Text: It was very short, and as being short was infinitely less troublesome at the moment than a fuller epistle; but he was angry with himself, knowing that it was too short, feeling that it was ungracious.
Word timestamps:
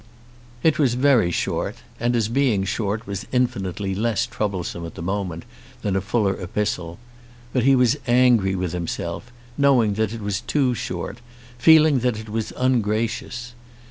It 0.63 0.79
was 0.79 0.95
very 0.95 1.29
short, 1.29 1.75
and 1.99 2.15
as 2.15 2.27
being 2.27 2.63
short 2.63 3.05
was 3.05 3.27
infinitely 3.31 3.93
less 3.93 4.25
troublesome 4.25 4.83
at 4.83 4.95
the 4.95 5.03
moment 5.03 5.45
than 5.83 5.95
a 5.95 6.01
fuller 6.01 6.41
epistle; 6.41 6.97
but 7.53 7.65
he 7.65 7.75
was 7.75 7.97
angry 8.07 8.55
with 8.55 8.71
himself, 8.71 9.31
knowing 9.59 9.93
that 9.93 10.11
it 10.11 10.21
was 10.21 10.41
too 10.41 10.73
short, 10.73 11.19
feeling 11.59 11.99
that 11.99 12.17
it 12.17 12.29
was 12.29 12.51
ungracious. 12.57 13.53